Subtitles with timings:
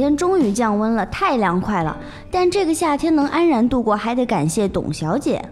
[0.00, 1.94] 天终于降温了，太凉快了。
[2.30, 5.44] 但这个夏天能安然度过，还得感谢董小姐。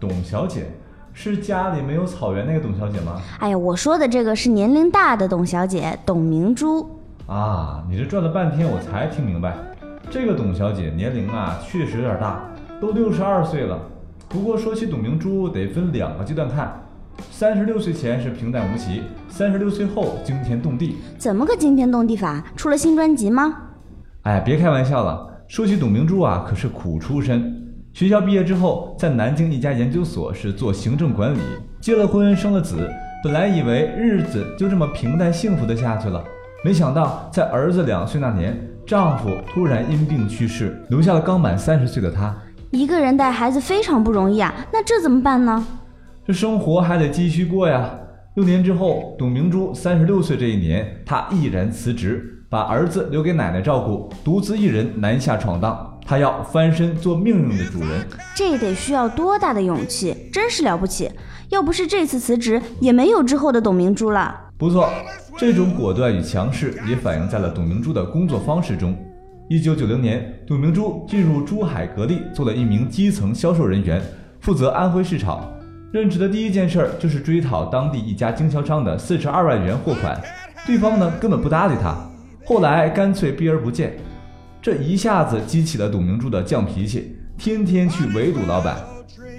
[0.00, 0.66] 董小姐
[1.12, 3.22] 是家里没有草原那个董小姐吗？
[3.38, 6.84] 哎呀，我说的这个是年龄大的董小姐，董明珠。
[7.28, 9.56] 啊，你这转了半天我才听明白，
[10.10, 12.42] 这个董小姐年龄啊确实有点大，
[12.80, 13.78] 都六十二岁了。
[14.28, 16.78] 不过说起董明珠，得分两个阶段看。
[17.30, 20.96] 三十六岁前是平淡无奇，三十六岁后惊天动地。
[21.18, 22.42] 怎么个惊天动地法？
[22.56, 23.54] 出了新专辑吗？
[24.22, 25.42] 哎，别开玩笑了。
[25.48, 27.60] 说起董明珠啊，可是苦出身。
[27.92, 31.38] 学校毕业之后，在南京一家研究所是做行政管理，
[31.80, 32.88] 结了婚，生了子。
[33.24, 36.22] 本来以为日子就这么平淡幸福的下去了，
[36.64, 42.32] 没想到在儿子两岁那年，丈夫突然因病去世，留下了刚满三十岁的她。
[42.70, 45.66] 一个人带孩子非常不容易啊，那这怎么办呢？
[46.24, 47.90] 这生活还得继续过呀。
[48.36, 55.98] 六年之后，董明珠三十六岁这一年，她毅然辞职，把儿子留给奶奶照顾，独自一人南下闯荡。
[56.04, 61.10] 他要翻身做命运的主人，这得需要多大的勇气，真是了不起！
[61.48, 64.38] 要不是这次辞职，也没有之后的董明珠了。
[64.58, 64.90] 不错，
[65.38, 68.94] 这种果断与强势也反映在了董明珠的工作方式中。
[69.48, 73.98] 一九九零年，董明珠进入珠海格力，做了一名基层销售人员，
[74.40, 75.50] 负责安徽市场。
[75.90, 80.20] 任职的第一件事就是追讨当地一家经销商的四十二万元货款，
[80.66, 81.96] 对方呢根本不搭理他，
[82.44, 83.96] 后来干脆避而不见，
[84.60, 88.76] 这一下子激起了董明珠的犟脾气，天天去围堵老板。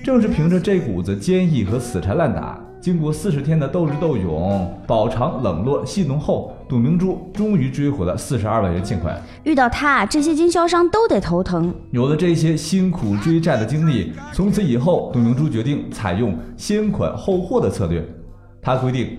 [0.04, 2.60] 正是凭着这股子坚毅和死缠烂打。
[2.82, 9.18] 经过四十天的斗智斗勇、饱尝冷落戏弄后，董明珠终于追回了四十二万元欠款。
[9.44, 11.74] 遇到他，这些经销商都得头疼。
[11.92, 18.06] 有了这些辛苦追债的经历，从此以后，董明珠决定采用先款后货的策略。
[18.62, 19.18] 他规定，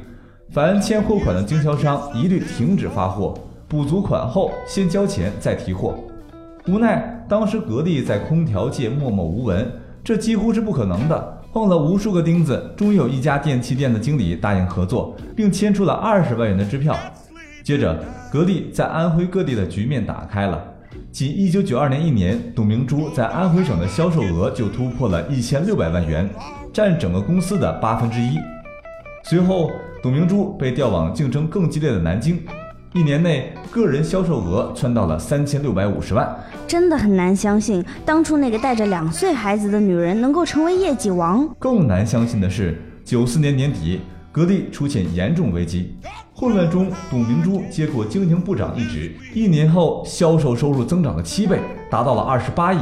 [0.51, 3.33] 凡欠货款的经销商一律停止发货，
[3.75, 5.99] 补足款后先交钱再提货。
[6.69, 9.69] 无奈当时格力在空调界默默无闻，
[10.05, 11.43] 这几乎是不可能的。
[11.53, 16.97] 碰了无数个钉子，终于有一家电器店的经理答应合作，并签出了二十万元的支票。
[17.65, 17.99] 接着，
[18.31, 20.63] 格力在安徽各地的局面打开了。
[21.11, 26.31] 仅一九九二年一年，董明珠在安徽省的销售额就突破了一千六百万元，
[26.73, 28.39] 占整个公司的八分之一。
[29.25, 29.69] 随后，
[30.01, 32.41] 董明珠被调往竞争更激烈的南京。
[32.95, 36.33] 一年内，个人销售额窜到了三千六百五十万，
[36.65, 41.45] 真的很难相信，当初那个带着两岁孩子的女人能够成为业绩王。
[41.59, 45.97] 更难相信的是，九四年年底，格力出现严重危机，
[46.33, 51.59] 混乱中，董明珠接过经营部长一职，一年后，销售收入增长了七倍，
[51.91, 52.79] 达到了二十八亿。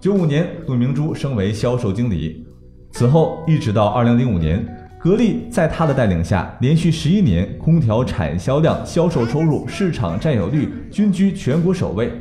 [0.00, 2.46] 九五年，董明珠升为销售经理，
[2.92, 4.66] 此后一直到二零零五年。
[5.02, 12.12] 格力在他的带领下，连续十一年空调产销量、销售收入、市场占有率均居全国首位。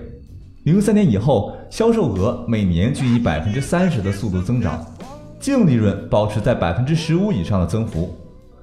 [0.63, 4.83] 零三年以后，销售额每年均以百分之三十的速度增长，
[5.39, 8.17] 净利润保持在百分之十五以上的增幅。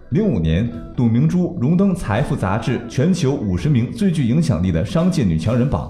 [0.09, 5.89] 零五年，董明珠荣登《财富》杂志全球五十名最具影响力的商界女强人榜。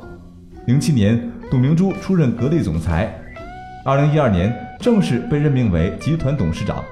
[0.66, 1.18] 零七年，
[1.50, 3.10] 董明珠出任格力总裁。
[3.86, 6.84] 二零一二年，正式被任命为集团董事长。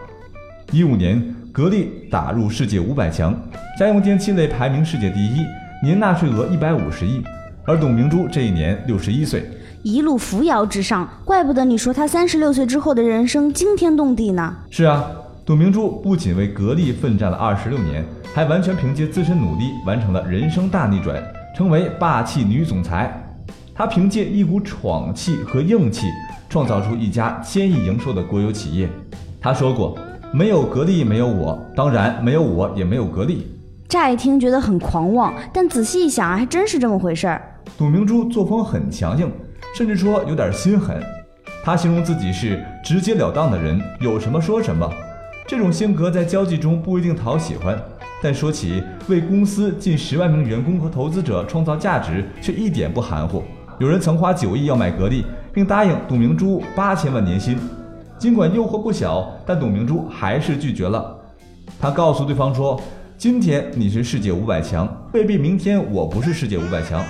[0.72, 1.22] 一五年，
[1.53, 3.32] 格力打入世界五百强，
[3.78, 5.44] 家用电器类排名世界第一，
[5.81, 7.22] 年纳税额一百五十亿。
[7.65, 9.49] 而董明珠这一年六十一岁，
[9.84, 14.56] 一路扶摇直上，怪不得你说她三十六岁之后的人生惊天动地呢。
[14.69, 15.04] 是啊，
[15.44, 18.04] 董明珠不仅为格力奋战了二十六年，
[18.34, 21.22] 还完全凭借自身努力完成了人生大逆转，
[21.56, 23.38] 成为霸气女总裁。
[23.72, 26.09] 她凭借一股闯气和硬气，
[26.48, 28.88] 创造出一家千亿营收的国有企业。
[29.41, 29.97] 她说过。
[30.36, 33.47] 没有格力，没有我，当然没有我，也没有格力。
[33.88, 37.41] 乍一听觉得很狂妄，但仔细一想啊，还真是这么回事儿。
[37.78, 39.32] 董明珠作风很强硬，
[39.74, 41.02] 甚至说有点心狠。
[41.64, 44.86] 她形容自己是直截了当的人，有什么说什么。
[45.48, 47.74] 这种性格在交际中不一定讨喜欢，
[48.22, 53.42] 但说起为公司近十万名员工和投资者创造价值，却一点不含糊。
[53.78, 57.56] 有人曾花九亿要买格力，并答应董明珠八千万年薪。
[58.18, 61.15] 尽管诱惑不小，但董明珠还是拒绝了。
[61.78, 62.80] 他告诉对方说
[63.18, 67.04] ：“今天你是世界五百强，未必明天我不是世界五百强。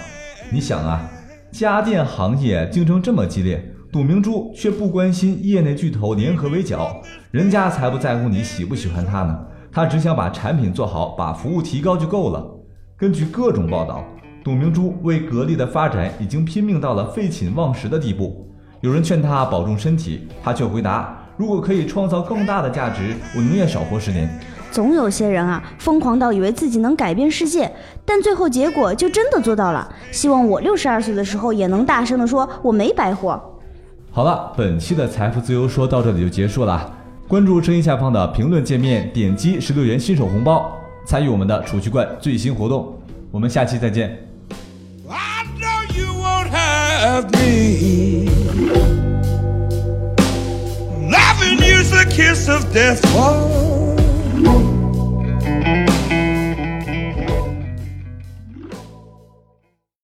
[0.50, 1.08] 你想啊，
[1.52, 7.00] 家电行业竞争这么激烈，董明珠却不关心业内巨头联合围剿，
[7.30, 9.46] 人家才不在乎你喜不喜欢他呢。
[9.70, 12.44] 他只想把产品做好，把服务提高就够了。”
[12.98, 14.02] 根据各种报道，
[14.42, 18.45] 董明珠为格力的发展已经拼命到了废寝忘食的地步。
[18.80, 24.28] 有人劝他保重身体，他却回答：“如果可以创造更大的价值，我宁愿少活十年。”
[24.70, 27.72] 总有些人啊，疯狂到以为自己能改变世界，
[28.04, 29.88] 但最后结果就真的做到了。
[30.12, 33.40] 希望我六十二岁的时候也能大声的说，我没白活。
[34.10, 36.92] 好了，本期的财富自由说到这里就结束了。
[37.26, 40.70] 关注声音下方的评论界面，点击十六元新手红包，
[41.06, 42.94] 参与我们的储蓄罐最新活动。
[43.30, 44.25] 我们下期再见。
[52.16, 53.02] Kiss of death.
[53.08, 54.65] Oh.